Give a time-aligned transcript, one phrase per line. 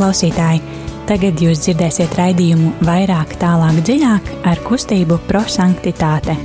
[0.00, 0.62] klausītāji!
[1.10, 6.36] Tagad jūs dzirdēsiet raidījumu vairāk, tālāk, dziļāk ar kustību prosanktitāte.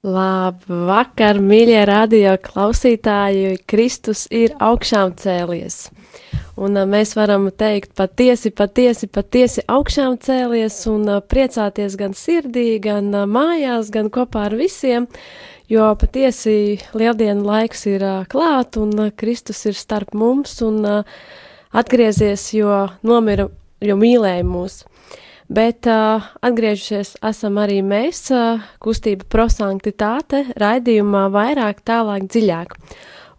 [0.00, 3.60] Labvakar, mīļie radio klausītāji!
[3.70, 5.84] Kristus ir augšām cēlies!
[6.60, 12.74] Un uh, mēs varam teikt patiesi, patiesi, patiesi augšām cēlies un uh, priecāties gan sirdī,
[12.82, 15.06] gan uh, mājās, gan kopā ar visiem,
[15.70, 21.22] jo patiesi lieldienu laiks ir uh, klāt un uh, Kristus ir starp mums un uh,
[21.72, 23.48] atgriezies, jo nomira,
[23.80, 24.82] jo mīlēja mūs.
[25.50, 32.76] Bet uh, atgriežušies esam arī mēs, uh, kustība prosanktitāte, raidījumā vairāk, tālāk, dziļāk.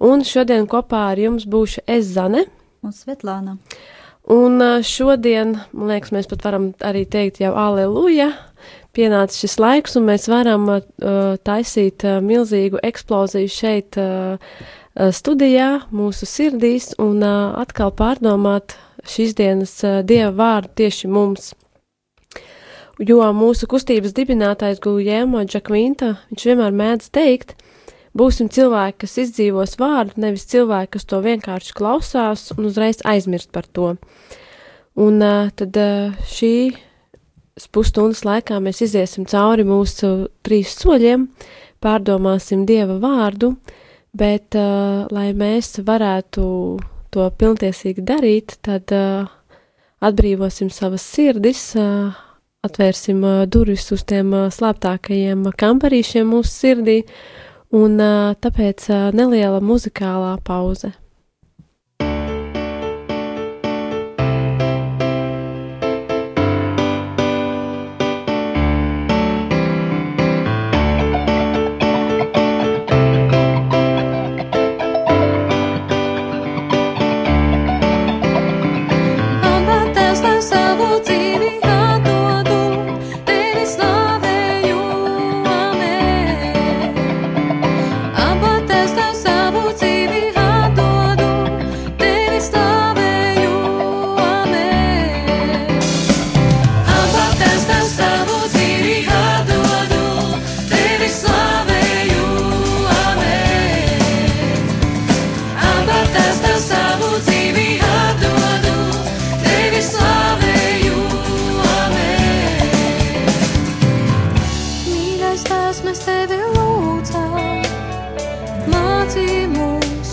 [0.04, 2.48] Un šodien kopā ar jums būšu es Zane
[2.82, 3.58] un Svetlāna.
[4.32, 8.30] Un šodien, man liekas, mēs pat varam arī teikt jau aleluja,
[8.96, 10.84] pienācis šis laiks, un mēs varam uh,
[11.46, 14.38] taisīt uh, milzīgu eksploziju šeit uh,
[15.16, 18.78] studijā, mūsu sirdīs, un uh, atkal pārdomāt
[19.10, 21.52] šīs dienas uh, Dieva vārdu tieši mums.
[23.02, 27.56] Jo mūsu kustības dibinātājs Guljēmo Džakvinta, viņš vienmēr mēdz teikt,
[28.18, 33.70] Būsim cilvēki, kas izdzīvos vārdu, nevis cilvēki, kas to vienkārši klausās un uzreiz aizmirst par
[33.72, 33.94] to.
[35.00, 36.54] Un uh, tad uh, šī
[37.72, 41.30] pusstundas laikā mēs iziesim cauri mūsu trīs soļiem,
[41.84, 43.54] pārdomāsim Dieva vārdu,
[44.12, 46.44] bet, uh, lai mēs varētu
[47.16, 49.30] to pilntiesīgi darīt, tad uh,
[50.04, 52.12] atbrīvosim savas sirdis, uh,
[52.68, 56.98] atvērsim uh, durvis uz tiem uh, slēptākajiem kambarīšiem mūsu sirdī
[57.72, 57.98] un
[58.44, 60.94] tāpēc neliela muzikālā pauze.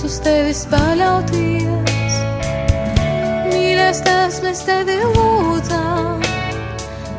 [0.09, 2.15] uz tevis paļauties.
[3.51, 6.23] Mīlestības mēs tevi lūdzām,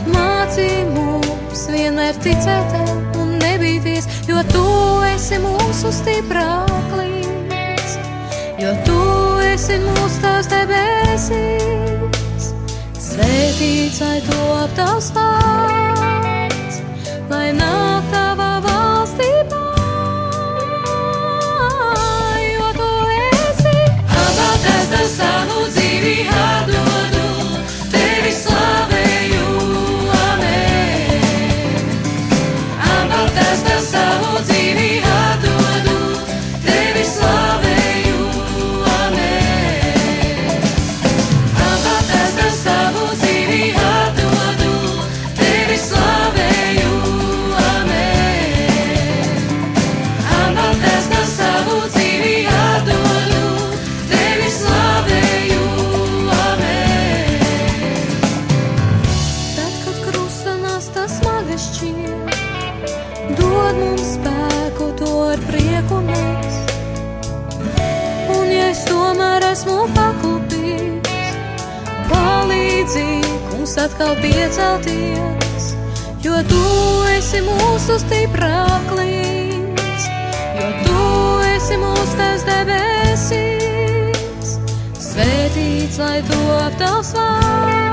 [0.10, 2.74] mācī mums vienmēr ticēt
[3.22, 4.66] un nebīties, jo tu
[5.12, 7.94] esi mūsu stiprāklis,
[8.64, 9.00] jo tu
[9.52, 12.52] esi mūsu tās debesīs.
[13.10, 15.99] Svētīts, lai to aptaustās!
[74.00, 75.76] Atkal piecelties,
[76.24, 76.64] jo tu
[77.18, 80.06] esi mūsu stiprāklīns,
[80.56, 81.02] jo tu
[81.50, 84.54] esi mūsu tas debesīs.
[85.04, 87.89] Svētīts, lai top tavs vārds,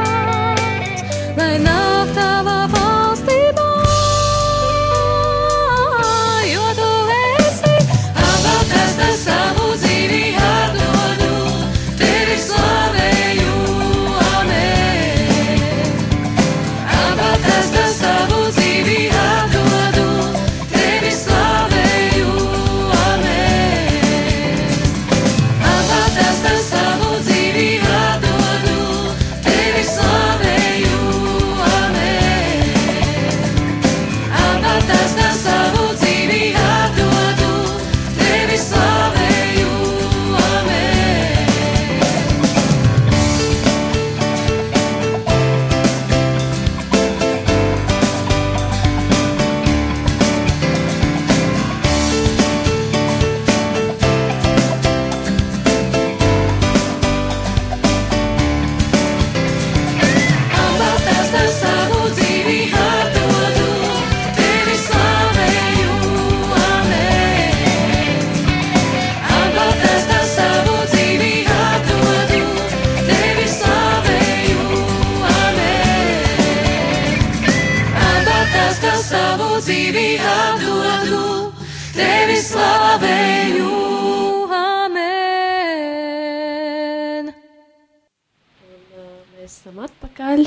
[89.67, 90.45] esam atpakaļ.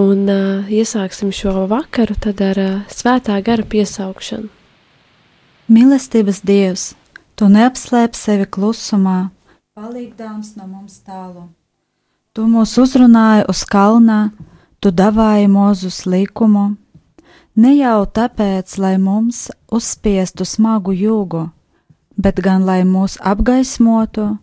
[0.00, 4.48] Un uh, iesāksim šo vakaru ar uh, svētā gara piesaukšanu.
[5.68, 6.86] Mīlestības Dievs,
[7.36, 9.28] tu neapslēp sevi klusumā,
[9.76, 11.50] palīgdāms no mums tālu.
[12.32, 14.32] Tu mūs uzrunāji uz kalnā,
[14.80, 16.76] tu davāji mūzus likumu,
[17.52, 21.50] ne jau tāpēc, lai mums uzspiestu smagu jūgu,
[22.16, 24.38] bet gan lai mūs apgaismotu,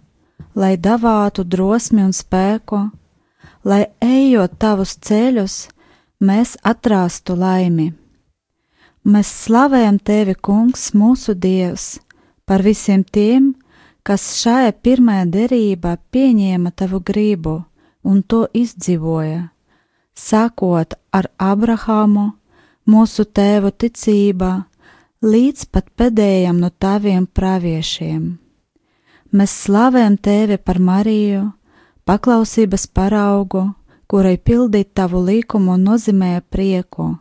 [0.54, 2.92] lai davātu drosmi un spēku,
[3.64, 5.58] lai ejot tavus ceļus,
[6.24, 7.92] mēs atrastu laimi.
[9.04, 11.98] Mēs slavējam tevi, Kungs, mūsu Dievs,
[12.48, 13.52] par visiem tiem,
[14.04, 17.58] kas šajā pirmajā derībā pieņēma tavu gribu
[18.04, 19.50] un to izdzīvoja,
[20.16, 22.30] sākot ar Abrahāmu,
[22.88, 24.54] mūsu tēvu ticībā,
[25.24, 28.24] līdz pat pēdējam no taviem praviešiem.
[29.34, 31.48] Mēs slavējam tevi par Mariju,
[32.06, 33.68] paklausības paraugu,
[34.08, 37.14] kurai pildīt tavu likumu nozīmē prieku.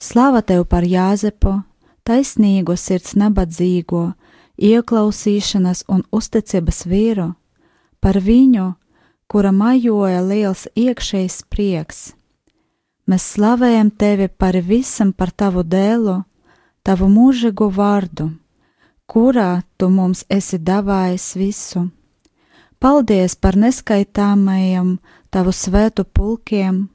[0.00, 1.60] Slava tev par Jāzepu,
[2.08, 4.12] taisnīgo sirds nabadzīgo,
[4.56, 7.28] ieklausīšanas un uzticības vīru,
[8.00, 8.72] par viņu,
[9.30, 12.00] kura majoja liels iekšējs prieks.
[13.06, 16.20] Mēs slavējam tevi par visam par tavu dēlu,
[16.82, 18.30] tavu mūžīgo vārdu,
[19.06, 21.88] kurā tu mums esi davājis visu.
[22.80, 24.94] Paldies par neskaitāmajiem
[25.28, 26.86] tavu svētu pulkiem,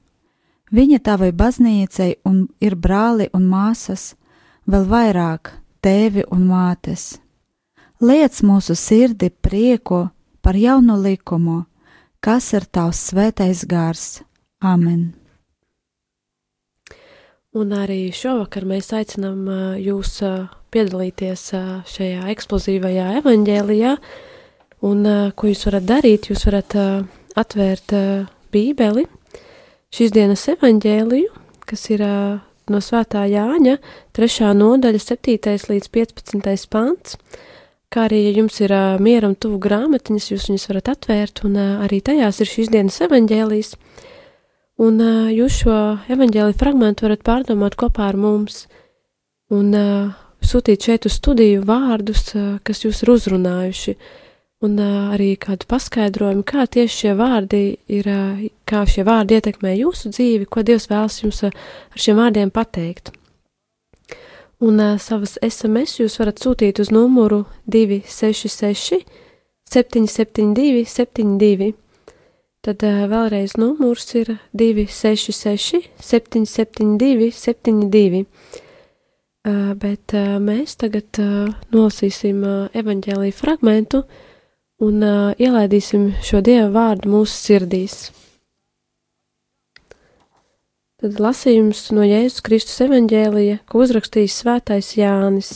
[0.74, 4.16] viņa tavai baznīcai un ir brāli un māsas,
[4.66, 5.54] vēl vairāk
[5.86, 7.20] tēvi un mātes.
[8.02, 10.08] Liec mūsu sirdi prieku
[10.42, 11.62] par jaunu likumu,
[12.20, 14.24] kas ir tavs svētais gars.
[14.66, 15.14] Amen!
[17.56, 23.94] Un arī šovakar mēs aicinām ā, jūs ā, piedalīties ā, šajā eksplozīvajā evaņģēlijā.
[24.86, 26.30] Un ko jūs varat darīt?
[26.30, 26.76] Jūs varat
[27.36, 27.94] atvērt
[28.54, 29.08] Bībeli,
[29.96, 31.32] šīs dienas evaņģēliju,
[31.66, 32.04] kas ir
[32.72, 33.78] no Svētā Jāņa,
[34.16, 34.54] 3.
[34.58, 35.58] nodaļa, 7.
[35.70, 36.70] līdz 15.
[36.72, 37.18] pants.
[37.94, 41.54] Kā arī, ja jums ir uh, miera un tuvu grāmatiņas, jūs viņus varat atvērt, un
[41.56, 43.76] uh, arī tajās ir šīs dienas evaņģēlijas.
[44.84, 45.78] Un uh, jūs šo
[46.12, 48.66] evaņģēliju fragmentu varat pārdomāt kopā ar mums
[49.54, 50.12] un uh,
[50.44, 53.96] sūtīt šeit uz studiju vārdus, uh, kas jūs ir uzrunājuši,
[54.66, 59.76] un uh, arī kādu paskaidrojumu, kā tieši šie vārdi ir, uh, kā šie vārdi ietekmē
[59.78, 61.54] jūsu dzīvi, ko Dievs vēlas jums uh,
[61.94, 63.14] ar šiem vārdiem pateikt.
[64.66, 69.04] Un uh, savas SMS jūs varat sūtīt uz numuru 266,
[69.72, 71.74] 772, 72.
[72.66, 78.26] Tad uh, vēlreiz numurs ir 266, 772, 72.
[79.46, 84.02] Uh, bet uh, mēs tagad uh, nolasīsim uh, evaņģēlīju fragmentu
[84.84, 87.98] un uh, ielaidīsim šo dievu vārdu mūsu sirdīs.
[91.00, 95.52] Tad lasījums no Jēzus Kristus evaņģēlija, ko uzrakstījis svētais Jānis.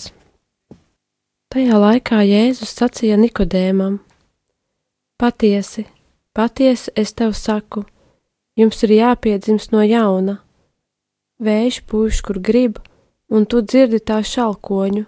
[1.49, 3.97] Tajā laikā Jēzus sacīja Nikodēmam:
[5.19, 5.87] Patiesi,
[6.35, 7.85] patiesi es tev saku,
[8.59, 10.37] jums ir jāpiedzimst no jauna.
[11.39, 12.79] Vējš pūš, kur grib,
[13.31, 15.05] un tu dzirdi tā šalkoņu,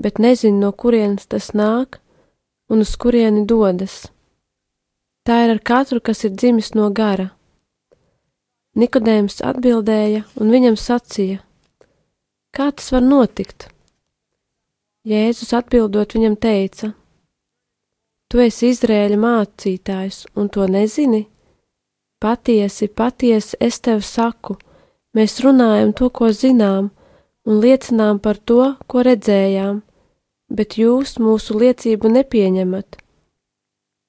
[0.00, 2.00] bet nezini, no kurienes tas nāk
[2.68, 4.06] un uz kurieni dodas.
[5.24, 7.30] Tā ir ar katru, kas ir dzimis no gara.
[8.78, 11.40] Nikodējums atbildēja un viņam sacīja:
[12.54, 13.68] Kā tas var notikt?
[15.08, 16.92] Jēzus atbildot viņam teica:
[18.28, 21.26] Tu esi Izrēļa mācītājs un to nezini?
[22.20, 24.56] Patiesi, patiesi es tev saku,
[25.14, 26.90] mēs runājam to, ko zinām,
[27.46, 29.82] un liecinām par to, ko redzējām,
[30.50, 32.98] bet jūs mūsu liecību nepieņemat.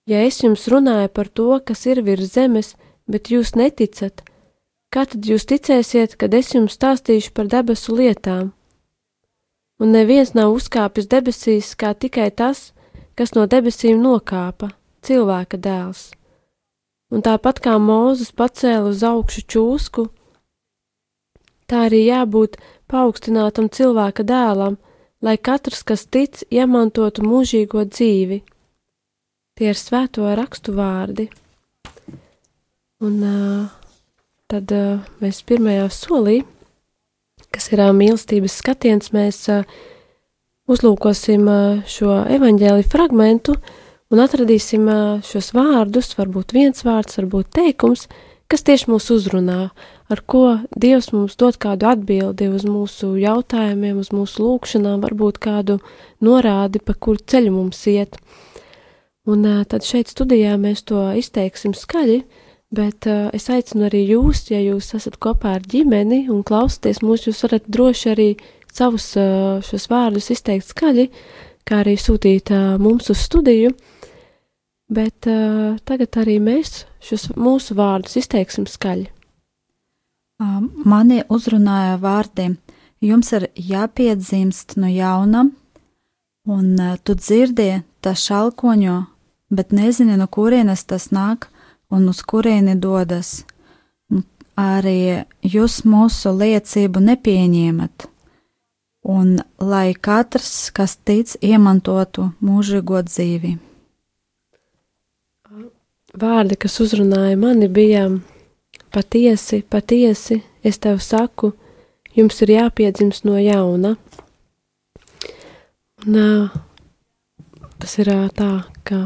[0.10, 4.24] Ja es jums runāju par to, kas ir virs zemes, bet jūs neticat,
[4.90, 8.48] Kā tad jūs ticēsiet, kad es jums stāstīšu par debesu lietām?
[9.78, 12.72] Un neviens nav uzkāpis debesīs, kā tikai tas,
[13.14, 14.72] kas no debesīm nokāpa,
[15.06, 16.08] cilvēka dēls.
[17.14, 20.08] Un tāpat kā Mūzes pacēla uz augšu čūsku,
[21.70, 22.58] tā arī jābūt
[22.90, 24.80] paaugstinātam cilvēka dēlam,
[25.26, 28.42] lai katrs, kas tic, iemantotu mūžīgo dzīvi.
[29.60, 31.28] Tie ir svēto rakstu vārdi.
[33.04, 33.68] Un uh,
[34.52, 36.40] tad uh, mēs pirmajā solī,
[37.52, 39.46] kas ir uh, mīlestības skatiens, mēs
[40.70, 41.48] uzlūkosim
[41.90, 43.56] šo evaņģēliju fragmentu
[44.14, 44.86] un atradīsim
[45.26, 48.06] šos vārdus, varbūt viens vārds, varbūt teikums,
[48.52, 49.72] kas tieši mūs uzrunā
[50.10, 55.80] ar ko Dievs mums dod kādu atbildi uz mūsu jautājumiem, uz mūsu lūgšanām, varbūt kādu
[56.26, 58.18] norādi, pa kuru ceļu mums iet.
[59.30, 62.24] Un tad šeit studijā mēs to izteiksim skaļi,
[62.74, 67.44] bet es aicinu arī jūs, ja jūs esat kopā ar ģimeni un klausāties mūs, jūs
[67.46, 68.30] varat droši arī
[68.74, 69.12] savus
[69.70, 71.10] šos vārdus izteikt skaļi,
[71.70, 72.50] kā arī sūtīt
[72.82, 73.76] mums uz studiju.
[74.90, 79.19] Bet uh, tagad arī mēs šos mūsu vārdus izteiksim skaļi.
[80.40, 82.54] Mani uzrunāja vārdi,
[83.04, 85.50] jums ir jāpiedzimst no jauna,
[86.48, 86.70] un
[87.04, 89.02] tu dzirdi, tas šalkoņo,
[89.52, 91.50] bet nezini, no kurienes tas nāk
[91.92, 93.44] un uz kurieni dodas.
[94.60, 98.08] Arī jūs mūsu liecību nepieņemat,
[99.12, 103.54] un lai katrs, kas tic, iemantotu mūžīgo dzīvi.
[106.20, 108.08] Vārdi, kas uzrunāja mani, bija
[108.90, 111.52] Patiesi, patiesi, es tev saku,
[112.18, 113.94] jums ir jāpiedzimst no jauna.
[116.08, 116.56] Un, uh,
[117.78, 119.02] tas ir uh, tā, ka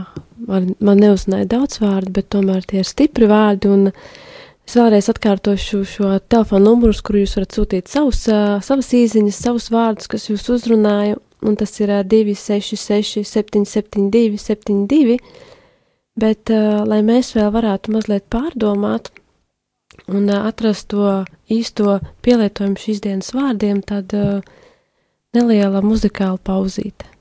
[0.47, 3.71] man, man neuzināja daudz vārdu, bet tomēr tie ir stipri vārdi.
[3.73, 9.41] Un es vēlreiz atkārtošu šo telefonu numuru, kur jūs varat sūtīt savus, uh, savas īsiņas,
[9.47, 11.17] savus vārdus, kas jūs uzrunāja.
[11.43, 15.19] Un tas ir uh, 266, 772, 72.
[16.23, 19.11] Bet, uh, lai mēs vēl varētu mazliet pārdomāt,
[20.12, 24.13] un atrast to īsto pielietojumu šīs dienas vārdiem, tad
[25.33, 27.12] neliela muzikāla pauzīte.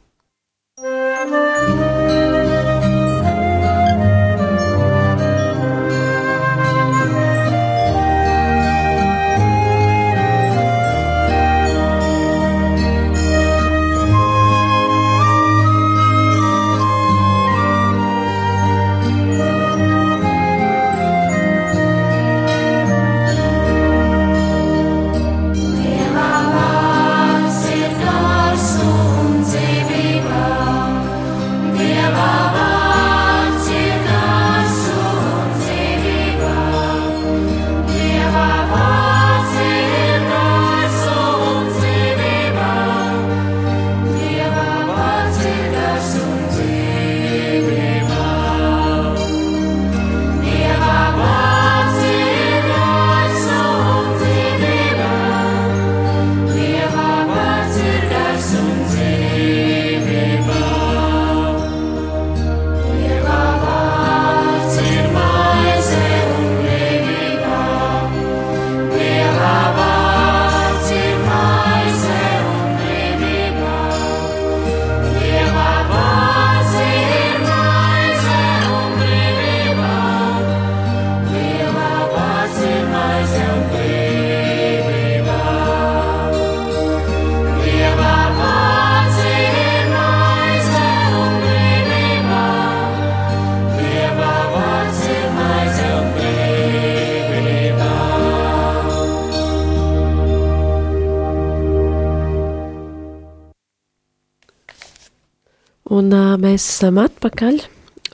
[106.02, 107.60] Un uh, mēs esam atpakaļ,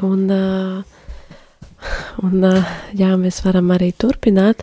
[0.04, 1.84] un, uh,
[2.26, 4.60] un uh, jā, mēs varam arī turpināt.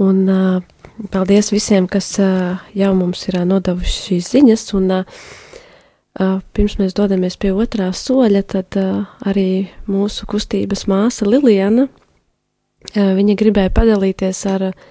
[0.00, 0.62] Un uh,
[1.12, 4.64] paldies visiem, kas uh, jau mums ir uh, nodevuši šīs ziņas.
[4.78, 5.18] Un, uh,
[6.16, 13.10] uh, pirms mēs dodamies pie otrā soļa, tad uh, arī mūsu kustības māsa Liliana, uh,
[13.18, 14.86] viņa gribēja padalīties ar uh,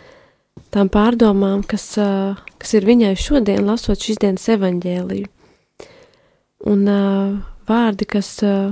[0.76, 5.32] tām pārdomām, kas, uh, kas ir viņai šodien, lasot šīs dienas evaņģēliju.
[6.66, 7.38] Un uh,
[7.70, 8.72] vārdi, kas uh,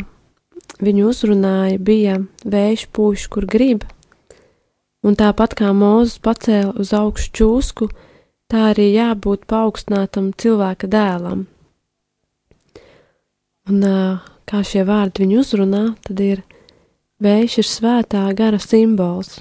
[0.82, 3.86] viņu uzrunāja, bija vējš pūš, kur grib.
[5.06, 7.90] Un tāpat kā Mozus pacēla uz augšu čūsku,
[8.50, 11.46] tā arī jābūt paaugstinātam cilvēka dēlam.
[13.70, 16.42] Un uh, kā šie vārdi viņu uzrunā, tad ir
[17.22, 19.40] vējš ir svētā gara simbols,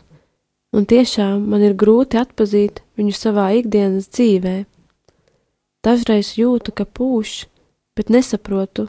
[0.77, 4.57] un tiešām man ir grūti atpazīt viņu savā ikdienas dzīvē.
[5.85, 7.45] Dažreiz jūtu, ka pūš,
[7.97, 8.89] bet nesaprotu,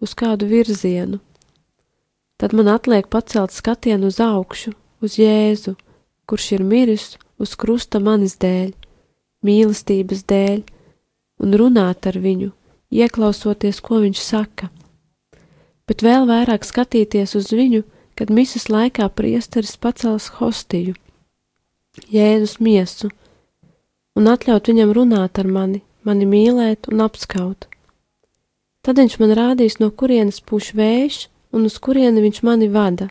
[0.00, 1.20] uz kādu virzienu.
[2.36, 5.76] Tad man atliek pacelt skatienu uz augšu, uz Jēzu,
[6.28, 8.72] kurš ir miris uz krusta manis dēļ,
[9.46, 10.62] mīlestības dēļ,
[11.44, 12.50] un runāt ar viņu,
[12.92, 14.70] ieklausoties, ko viņš saka.
[15.86, 17.84] Bet vēl vairāk skatīties uz viņu,
[18.16, 20.96] kad misas laikā priesteris pacels hostiju,
[22.12, 23.08] Jēzus miesu,
[24.16, 27.64] un atļaut viņam runāt ar mani, mani mīlēt un apskaut.
[28.86, 31.24] Tad viņš man rādīs, no kurienes puš vējš
[31.56, 33.08] un uz kurieni viņš mani vada.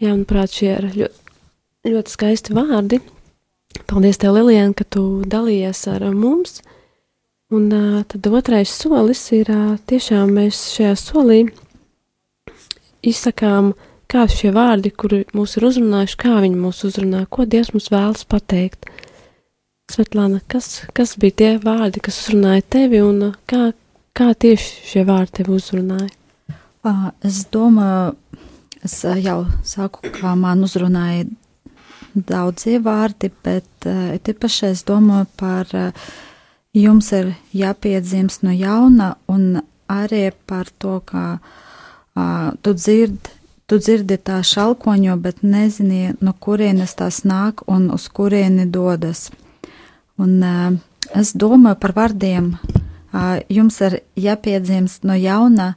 [0.00, 1.34] Jā, manuprāt, šie ir ļoti,
[1.92, 3.02] ļoti skaisti vārdi.
[3.90, 6.62] Paldies, tev, Lilijana, ka tu dalījies ar mums.
[7.52, 7.68] Un
[8.08, 9.50] tad otrais solis ir
[9.90, 11.40] tiešām mēs šajā solī
[13.02, 13.74] izsakām,
[14.10, 18.24] kā šie vārdi, kuri mūs ir uzrunājuši, kā viņi mūs uzrunā, ko Dievs mums vēlas
[18.24, 18.88] pateikt.
[19.90, 23.72] Svetlāna, kas, kas bija tie vārdi, kas uzrunāja tevi un kā,
[24.14, 26.10] kā tieši šie vārdi tevi uzrunāja?
[27.26, 28.12] Es domāju,
[28.86, 28.94] es
[29.24, 31.26] jau saku, kā man uzrunāja
[32.14, 33.88] daudzie vārdi, bet
[34.30, 35.74] īpaši es domāju par
[36.76, 39.58] jums ir jāpiedzimst no jauna un
[39.90, 43.36] arī par to, ka uh, tu dzirdi.
[43.70, 49.28] Tu dzirdi tā šalkoņo, bet nezini, no kurienes tas nāk un uz kurieni dodas.
[50.20, 50.76] Un uh,
[51.16, 52.52] es domāju par vārdiem.
[53.10, 55.74] Uh, jums ir jāpiedzimst no jauna,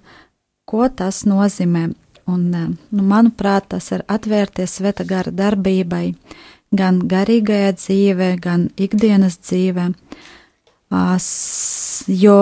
[0.68, 1.88] ko tas nozīmē.
[2.28, 6.14] Un, uh, nu, manuprāt, tas ir atvērties sveta gara darbībai,
[6.76, 9.90] gan garīgajā dzīvē, gan ikdienas dzīvē.
[10.94, 11.16] Uh,
[12.12, 12.38] jo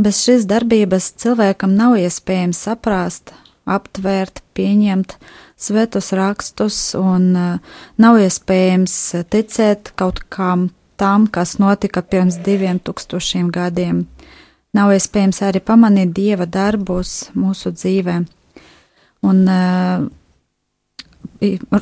[0.00, 3.34] bez šīs darbības cilvēkam nav iespējams saprast,
[3.68, 5.18] aptvērt, pieņemt
[5.60, 13.48] svētus rakstus, un uh, nav iespējams ticēt kaut kam tam, kas notika pirms diviem tūkstošiem
[13.54, 14.04] gadiem.
[14.76, 18.20] Nav iespējams arī pamanīt dieva darbus mūsu dzīvē.
[19.26, 19.98] Un, eh,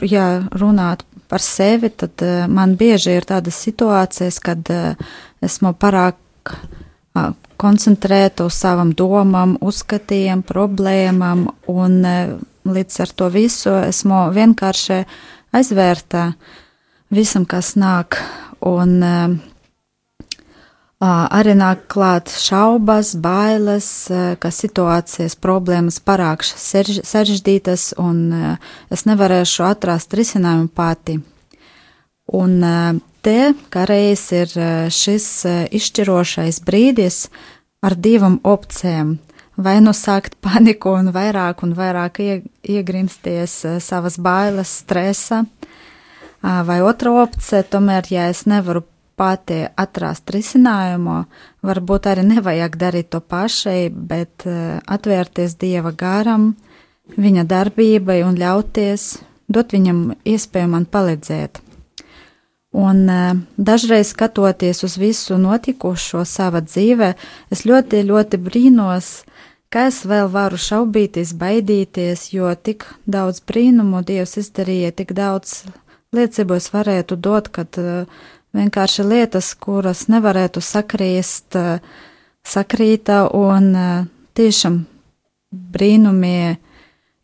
[0.08, 4.94] ja runāt par sevi, tad eh, man bieži ir tādas situācijas, kad eh,
[5.44, 6.16] esmu pārāk
[7.58, 11.96] koncentrēta uz savam domām, uzskatiem, problēmām, un
[12.68, 15.00] līdz ar to visu esmu vienkārši
[15.58, 16.28] aizvērta
[17.10, 18.20] visam, kas nāk
[18.64, 19.36] un uh,
[21.00, 29.66] arī nāk klāt šaubas, bailes, uh, ka situācijas problēmas parāk sarežģītas un uh, es nevarēšu
[29.68, 31.20] atrast risinājumu pati.
[32.28, 32.60] Un
[33.24, 33.38] te,
[33.72, 34.50] kā reiz ir
[34.92, 35.28] šis
[35.72, 37.22] izšķirošais brīdis
[37.80, 39.14] ar divām opcijām
[39.58, 45.42] vai nu sākt paniku un vairāk un vairāk iegrimsties savas bailes, stresa,
[46.42, 48.84] Vai otra opcija, tomēr, ja es nevaru
[49.18, 51.24] pati atrast risinājumu,
[51.66, 56.52] varbūt arī nevajag darīt to pašai, bet atvērties Dieva garam,
[57.18, 59.16] viņa darbībai un ļauties,
[59.48, 61.58] dot viņam iespēju man palīdzēt.
[62.78, 63.08] Un
[63.56, 67.14] dažreiz skatoties uz visu notikušo savā dzīvē,
[67.50, 69.08] es ļoti, ļoti brīnos,
[69.72, 75.64] kā es vēl varu šaubīties, baidīties, jo tik daudz brīnumu Dievs izdarīja, tik daudz
[76.16, 78.04] liecībos varētu dot, kad uh,
[78.56, 81.82] vienkārši lietas, kuras nevarētu sakrīst, uh,
[82.46, 84.06] sakrīta un uh,
[84.38, 84.82] tiešām
[85.52, 86.56] brīnumi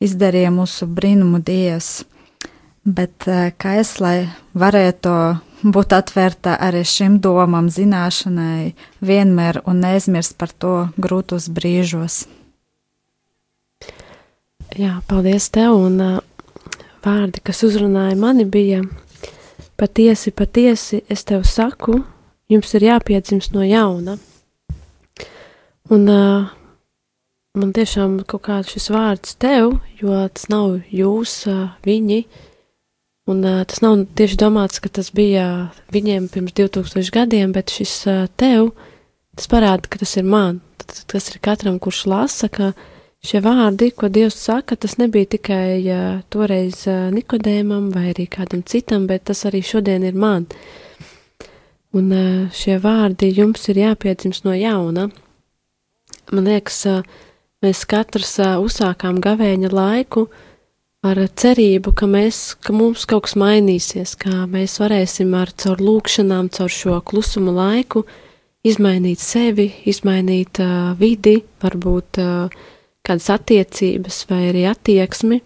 [0.05, 2.05] izdarīja mūsu brīnumu dievs.
[2.85, 3.25] Bet
[3.57, 5.13] kā es, lai varētu
[5.65, 12.25] būt atvērta arī šim domam, zināšanai, vienmēr un neaizmirst par to grūtos brīžos.
[14.77, 16.21] Jā, paldies tev, un
[17.05, 18.83] vārdi, kas uzrunāja mani, bija
[19.81, 22.01] patiesi, patiesi, es tev saku,
[22.51, 24.17] jums ir jāpiedzimst no jauna.
[25.93, 26.49] Un uh,
[27.59, 32.23] man tiešām kaut kāds šis vārds tev, jo tas nav jūs, uh, viņi,
[33.29, 37.99] un uh, tas nav tieši domāts, ka tas bija viņiem pirms 2000 gadiem, bet šis
[38.09, 38.73] uh, tev,
[39.37, 42.73] tas parāda, ka tas ir man, tas ir katram, kurš lasa, ka
[43.25, 48.61] Šie vārdi, ko Dievs saka, tas nebija tikai uh, toreiz uh, Nikodēmam vai arī kādam
[48.69, 50.45] citam, bet tas arī šodien ir man.
[51.97, 55.07] Un uh, šie vārdi jums ir jāpiedzimst no jauna.
[56.37, 57.01] Man liekas, uh,
[57.65, 60.27] mēs katrs uh, uzsākām gavēņa laiku
[61.09, 66.53] ar cerību, ka, mēs, ka mums kaut kas mainīsies, ka mēs varēsim ar caur lūkšanām,
[66.53, 68.05] caur šo klusumu laiku
[68.69, 72.63] izmainīt sevi, izmainīt uh, vidi, varbūt uh,
[73.05, 75.41] kādas attiecības vai arī attieksmi.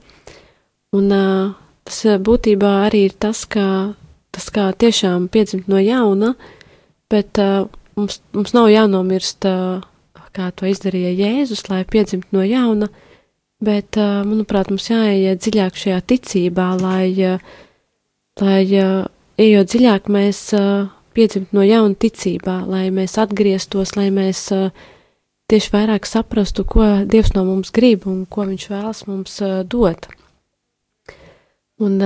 [0.96, 1.56] Un uh,
[1.88, 3.68] tas būtībā arī ir tas, kā,
[4.34, 6.34] tas kā tiešām piedzimt no jauna,
[7.12, 7.66] bet uh,
[7.98, 9.84] mums, mums nav jānomirst, uh,
[10.38, 12.88] kā to izdarīja Jēzus, lai piedzimt no jauna,
[13.64, 17.42] bet, uh, manuprāt, mums jāiet dziļāk šajā ticībā, lai, uh,
[18.42, 19.08] lai uh,
[19.40, 24.70] ejot dziļāk, mēs uh, piedzimt no jauna ticībā, lai mēs atgrieztos, lai mēs uh,
[25.48, 29.40] tieši vairāk saprastu, ko Dievs no mums grib un ko Viņš vēlas mums
[29.72, 30.08] dot.
[31.78, 31.98] Un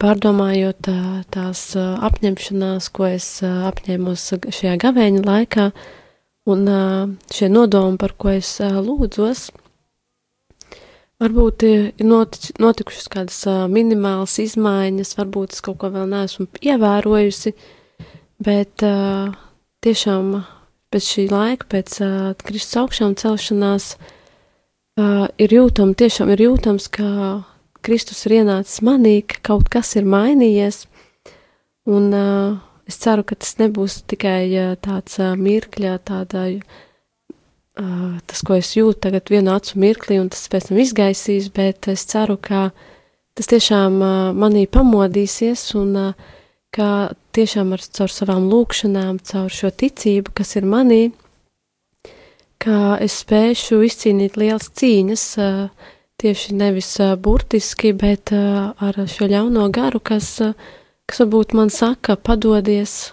[0.00, 0.88] pārdomājot
[1.32, 5.70] tās apņemšanās, ko es apņēmos šajā gavēņa laikā,
[6.52, 6.66] un
[7.32, 9.48] šie nodomi, par ko es lūdzos,
[11.16, 11.84] Varbūt ir
[12.60, 13.38] notikušas kādas
[13.72, 17.54] minimālas izmaiņas, varbūt es kaut ko vēl neesmu ievērojusi,
[18.44, 18.84] bet
[19.86, 20.34] tiešām
[20.96, 23.92] pēc šī laika, pēc uh, Kristus augšām celšanās,
[24.98, 27.10] uh, ir jūtams, tiešām ir jūtams, ka
[27.86, 30.86] Kristus ir ienācis manī, ka kaut kas ir mainījies,
[31.86, 32.56] un uh,
[32.88, 36.48] es ceru, ka tas nebūs tikai uh, tāds uh, mirkļa, tāda.
[36.56, 36.82] Uh,
[37.80, 41.88] uh, tas, ko es jūtu tagad vienu acu mirklī, un tas pēc tam izgaisīs, bet
[41.92, 42.70] es ceru, ka
[43.36, 46.34] tas tiešām uh, manī pamodīsies un uh,
[46.74, 51.02] ka tiešām ar caur savām lūkšanām, caur šo ticību, kas ir manī,
[52.62, 55.26] ka es spēšu izcīnīt lielas cīņas,
[56.16, 60.30] tieši nevis burtiski, bet ar šo ļauno garu, kas,
[61.06, 63.12] kas varbūt man saka, padodies,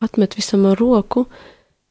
[0.00, 1.26] atmet visam ar roku,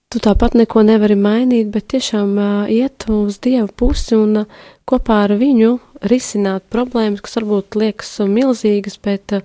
[0.09, 5.23] tu tāpat neko nevari mainīt, bet tiešām uh, iet uz Dieva pusi un uh, kopā
[5.27, 5.75] ar viņu
[6.09, 9.43] risināt problēmas, kas varbūt liekas milzīgas, bet uh,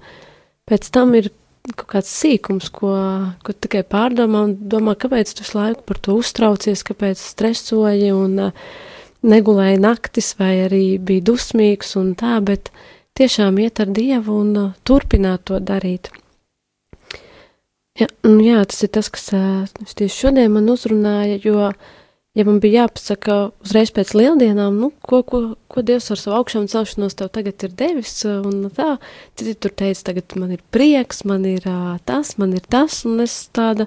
[0.68, 1.28] pēc tam ir
[1.72, 2.92] kaut kāds sīkums, ko,
[3.44, 8.50] ko tikai pārdomā un domā, kāpēc tu visu laiku par to uztraucies, kāpēc stresoji un
[8.50, 8.66] uh,
[9.24, 12.68] negulēji naktis vai arī bija dusmīgs un tā, bet
[13.16, 16.12] tiešām iet ar Dievu un uh, turpināt to darīt.
[17.94, 18.08] Jā,
[18.42, 21.70] jā, tas ir tas, kas tieši šodien man uzrunāja, jo,
[22.34, 26.66] ja man bija jāpasaka uzreiz pēc lieldienām, nu, ko, ko, ko Dievs ar savu augšām
[26.70, 28.96] celšanos tev tagad ir devis, un tā,
[29.38, 31.66] citi tur teica, tagad man ir prieks, man ir
[32.08, 33.86] tas, man ir tas, un es tāda,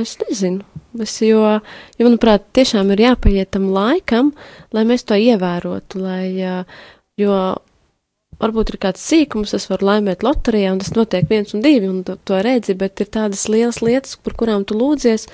[0.00, 0.66] es nezinu,
[1.00, 1.42] es, jo,
[1.98, 4.34] jo, manuprāt, tiešām ir jāpaiet tam laikam,
[4.74, 6.64] lai mēs to ievērotu, lai,
[7.20, 7.38] jo
[8.42, 12.02] varbūt ir kāds sīkums, es varu laimēt loterijā, un tas notiek viens un divi, un
[12.06, 15.28] to, to redzi, bet ir tādas lielas lietas, par kurām tu lūdzies,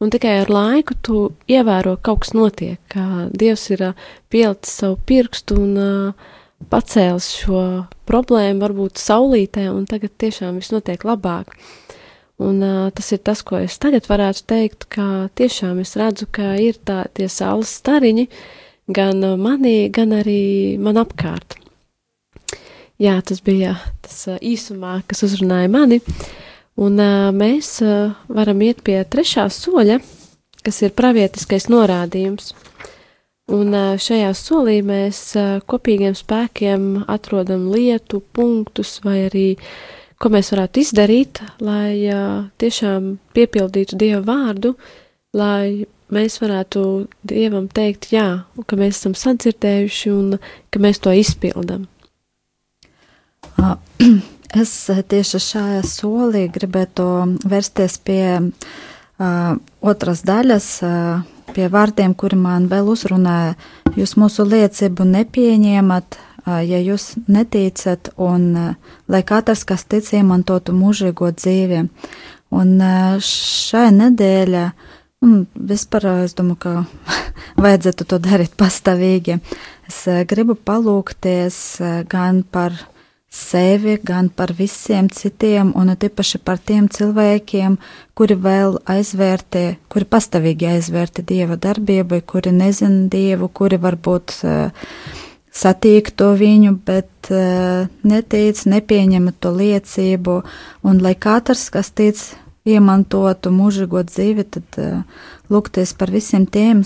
[0.00, 3.84] un tikai ar laiku tu ievēro, ka kaut kas notiek, ka Dievs ir
[4.32, 6.30] pielicis savu pirkstu un uh,
[6.72, 7.62] pacēlis šo
[8.08, 11.54] problēmu, varbūt saulītē, un tagad tiešām viss notiek labāk.
[12.40, 16.54] Un uh, tas ir tas, ko es tagad varētu teikt, ka tiešām es redzu, ka
[16.56, 18.28] ir tā, tie saules stariņi
[18.90, 21.60] gan manī, gan arī man apkārt.
[23.00, 26.00] Jā, tas bija tas īsumā, kas uzrunāja mani.
[26.80, 26.96] Un
[27.36, 27.74] mēs
[28.32, 29.98] varam iet pie trešā soļa,
[30.64, 32.54] kas ir pravietiskais norādījums.
[33.50, 35.20] Un šajā solī mēs
[35.68, 39.46] kopīgiem spēkiem atrodam lietu, punktus vai arī
[40.20, 42.06] ko mēs varētu izdarīt, lai
[42.60, 44.74] tiešām piepildītu Dieva vārdu,
[45.36, 46.82] lai mēs varētu
[47.26, 48.26] Dievam teikt jā,
[48.66, 50.36] ka mēs esam sadzirdējuši un
[50.70, 51.88] ka mēs to izpildam.
[54.50, 57.04] Es tieši šajā solī gribētu
[57.46, 61.20] vērsties pie uh, otras daļas, uh,
[61.54, 63.54] pie vārdiem, kuri man vēl uzrunāja.
[63.94, 68.74] Jūs mūsu liecību nepieņemat, uh, ja jūs neticat, un uh,
[69.06, 71.86] lai katrs, kas tic, iemantotu mūžīgo dzīvi.
[72.50, 74.68] Un uh, šai nedēļa,
[75.30, 77.20] un vispār es domāju, ka
[77.68, 79.38] vajadzētu to darīt pastāvīgi.
[79.86, 81.60] Es gribu palūkties
[82.10, 82.74] gan par
[83.30, 87.76] sevi, gan par visiem citiem, un tīpaši par tiem cilvēkiem,
[88.18, 94.90] kuri vēl aizvērtē, kuri pastāvīgi aizvērtē dieva darbību, kuri nezina dievu, kuri varbūt uh,
[95.54, 100.38] satīk to viņu, bet uh, netic, nepieņem to liecību,
[100.82, 102.18] un lai katrs, kas tic,
[102.66, 106.82] iemantotu mūžīgo dzīvi, tad uh, lūgties par visiem tiem,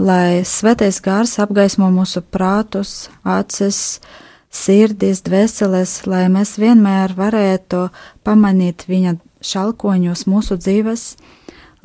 [0.00, 7.88] lai svētais gārs apgaismo mūsu prātus, acis, uh, sirdīs, dvēseles, lai mēs vienmēr varētu
[8.26, 11.04] pamanīt viņa šalkoņos mūsu dzīves,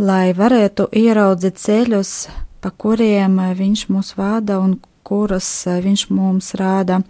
[0.02, 2.14] lai varētu ieraudzīt ceļus,
[2.62, 7.02] pa kuriem viņš mūs vada un kurus viņš mums rāda,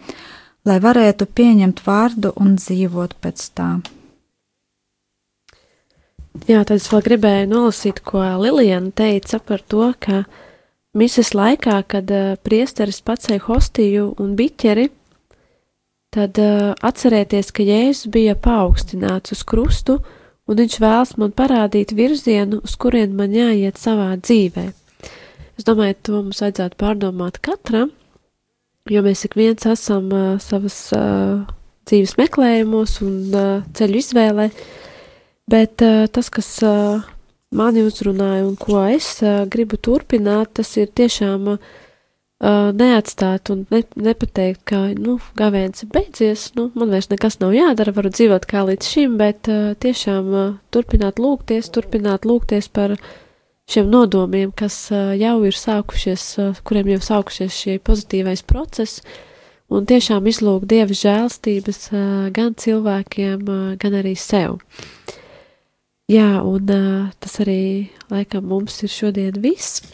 [0.65, 3.71] lai varētu pieņemt vārdu un dzīvot pēc tā.
[6.47, 10.23] Jā, tad es vēl gribēju nolasīt, ko Lilijana teica par to, ka
[10.95, 12.11] mises laikā, kad
[12.45, 14.87] priesteris pacēla hostiju un biķeri,
[16.11, 19.99] tad uh, atcerieties, ka Jēzus bija paaugstināts uz krustu,
[20.49, 24.67] un viņš vēlas man parādīt virzienu, uz kurien man jāiet savā dzīvē.
[25.59, 27.93] Es domāju, to mums vajadzētu pārdomāt katram,
[28.91, 31.45] jo mēs ik viens esam uh, savas uh,
[31.87, 34.49] dzīves meklējumos un uh, ceļu izvēlē,
[35.51, 37.05] bet uh, tas, kas uh,
[37.55, 41.71] mani uzrunāja un ko es uh, gribu turpināt, tas ir tiešām uh,
[42.41, 47.53] uh, neatstāt un ne, nepateikt, ka, nu, gavēns ir beidzies, nu, man vairs nekas nav
[47.55, 52.97] jādara, varu dzīvot kā līdz šim, bet uh, tiešām uh, turpināt lūgties, turpināt lūgties par
[53.71, 56.23] šiem nodomiem, kas jau ir sākušies,
[56.67, 58.99] kuriem jau sākušies šie pozitīvais process,
[59.71, 61.79] un tiešām izlūgt Dieva žēlstības
[62.35, 63.47] gan cilvēkiem,
[63.79, 64.57] gan arī sev.
[66.11, 66.67] Jā, un
[67.23, 69.85] tas arī laikam mums ir šodien viss.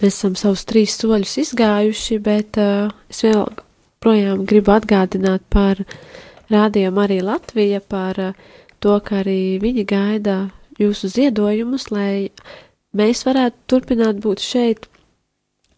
[0.00, 3.46] Mēs esam savus trīs soļus izgājuši, bet uh, es vēl
[4.04, 5.80] projām gribu atgādināt par
[6.52, 8.32] rādījumu arī Latvija, par uh,
[8.82, 10.38] to, ka arī viņi gaida
[10.80, 12.30] jūsu ziedojumus, lai
[12.98, 14.88] mēs varētu turpināt būt šeit,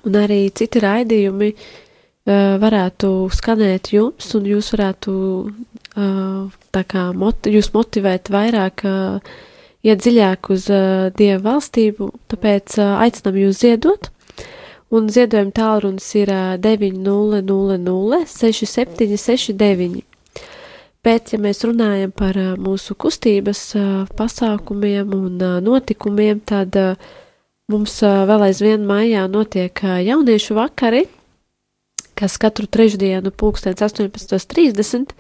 [0.07, 7.55] un arī citi raidījumi uh, varētu skanēt jums, un jūs varētu uh, tā kā moti
[7.57, 9.37] jūs motivēt vairāk uh,
[9.87, 14.11] iet dziļāk uz uh, Dieva valstību, tāpēc uh, aicinam jūs ziedot.
[14.95, 20.03] Un ziedojuma tālrunis ir uh, 900 6769.
[21.07, 23.85] Bet, ja mēs runājam par uh, mūsu kustības uh,
[24.19, 26.99] pasākumiem un uh, notikumiem, tad uh,
[27.71, 31.05] mums uh, vēl aizvien mājā notiek uh, jauniešu vakari,
[32.19, 35.15] kas katru trešdienu pulkstens 18.30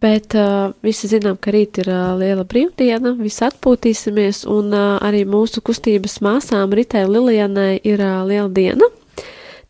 [0.00, 5.26] Bet uh, visi zinām, ka rīt ir uh, liela brīvdiena, visi atpūtīsimies, un uh, arī
[5.28, 8.88] mūsu kustības māsām Ritē Lilijanai ir uh, liela diena.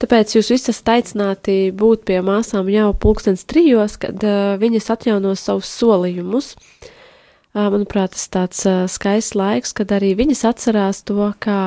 [0.00, 5.42] Tāpēc jūs visi esat aicināti būt pie māsām jau pulkstens trijos, kad uh, viņas atjaunos
[5.50, 6.54] savus solījumus.
[6.54, 11.60] Uh, manuprāt, tas tāds uh, skaists laiks, kad arī viņas atcerās to, kā,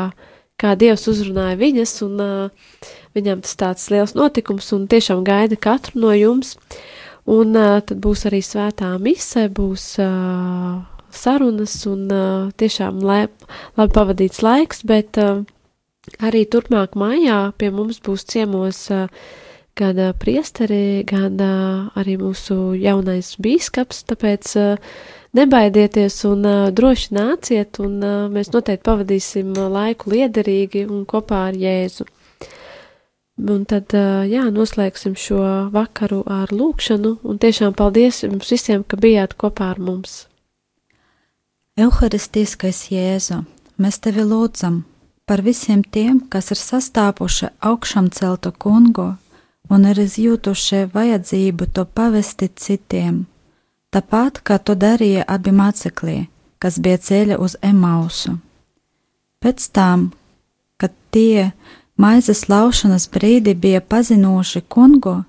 [0.56, 6.08] kā Dievs uzrunāja viņas, un uh, viņam tas tāds liels notikums, un tiešām gaida katru
[6.08, 6.56] no jums.
[6.56, 6.92] Uh,
[7.30, 10.82] Un uh, tad būs arī svētā mise, būs uh,
[11.14, 13.28] sarunas un uh, tiešām lai,
[13.80, 15.46] labi pavadīts laiks, bet uh,
[16.20, 19.08] arī turpmāk mājā pie mums būs ciemos uh,
[19.80, 24.98] gan uh, priesteri, gan uh, arī mūsu jaunais bīskaps, tāpēc uh,
[25.38, 31.58] nebaidieties un uh, droši nāciet, un uh, mēs noteikti pavadīsim laiku liederīgi un kopā ar
[31.58, 32.10] Jēzu.
[33.34, 33.90] Un tad,
[34.30, 35.40] jā, noslēgsim šo
[35.74, 40.28] vakaru ar lūkšanu, un tiešām paldies jums visiem, ka bijāt kopā ar mums.
[41.74, 43.40] Euharistiskais Jēzu,
[43.82, 44.84] mēs tevi lūdzam
[45.26, 49.16] par visiem tiem, kas ir sastāpuši augšām celtu kungu
[49.74, 53.24] un ir izjūtuši vajadzību to pavesti citiem,
[53.90, 56.18] tāpat kā to darīja abi māceklī,
[56.62, 58.38] kas bija ceļa uz Emausu.
[59.42, 60.12] Pēc tam,
[60.78, 61.52] kad tie,
[61.98, 65.24] maizes laušanas brīdi bija pazinuši kungu,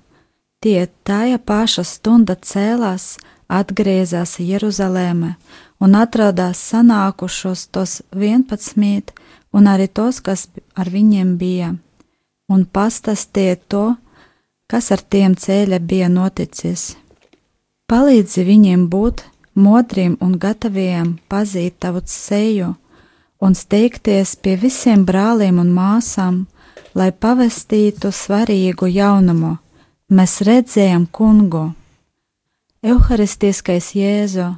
[0.59, 5.35] tie tajā paša stunda cēlās, atgriezās Jeruzalēmē
[5.79, 9.13] un atradās sanākušos tos vienpadsmit
[9.53, 11.75] un arī tos, kas ar viņiem bija,
[12.49, 13.85] un pastāstīja to,
[14.67, 16.95] kas ar tiem ceļa bija noticis.
[17.85, 19.21] Palīdzi viņiem būt
[19.53, 22.73] modriem un gataviem pazīt tavu seju
[23.39, 26.45] un steigties pie visiem brāliem un māsām,
[26.95, 29.57] lai pavestītu svarīgu jaunumu.
[30.15, 31.73] Mēs redzējām kungu.
[32.85, 34.51] Euharistiskais Jēzu,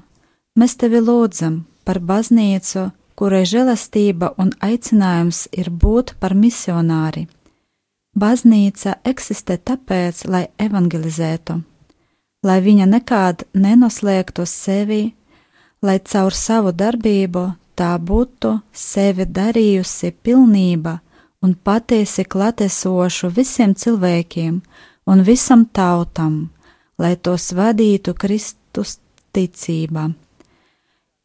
[0.59, 7.25] mēs tevi lūdzam par baznīcu, kurai žēlastība un aicinājums ir būt par misionāri.
[8.17, 11.61] Baznīca eksistē tāpēc, lai evangelizētu,
[12.43, 15.01] lai viņa nekād nenoslēgtu sevi,
[15.81, 17.47] lai caur savu darbību
[17.77, 20.97] tā būtu sevi darījusi pilnība
[21.41, 24.61] un patiesi klatesošu visiem cilvēkiem
[25.07, 26.49] un visam tautam,
[26.97, 28.97] lai tos vadītu Kristus
[29.33, 30.09] ticība.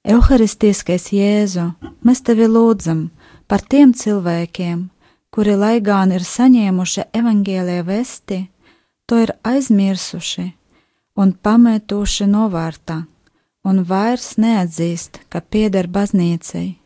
[0.02, 1.68] Euharistiskais Jēzu,
[2.02, 3.06] mēs tevi lūdzam
[3.48, 4.88] par tiem cilvēkiem,
[5.30, 8.42] kuri lai gan ir saņēmuši evaņģēlē vesti,
[9.06, 10.48] to ir aizmirsuši
[11.16, 13.02] un pametuši novārtā,
[13.64, 16.81] un vairs neatzīst, ka pieder baznīcai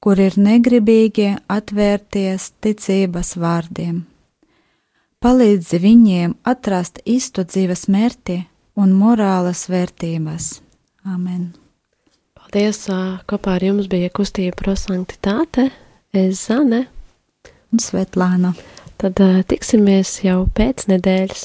[0.00, 4.04] kur ir negribīgi atvērties ticības vārdiem.
[5.20, 8.38] Palīdzi viņiem atrast īstu dzīves mērķi
[8.80, 10.54] un morālas vērtības.
[11.04, 11.50] Amen!
[12.32, 12.86] Paldies!
[13.28, 15.68] Kopā ar jums bija kustība prosanktitāte,
[16.16, 16.86] es Zane
[17.70, 18.54] un Svetlāna.
[19.00, 21.44] Tad tiksimies jau pēc nedēļas.